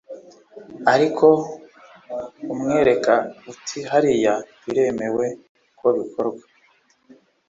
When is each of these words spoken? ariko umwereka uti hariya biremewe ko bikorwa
ariko 0.93 1.27
umwereka 2.53 3.13
uti 3.51 3.77
hariya 3.91 4.33
biremewe 4.63 5.25
ko 5.79 5.87
bikorwa 5.97 6.43